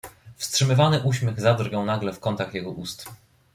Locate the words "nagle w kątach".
1.85-2.53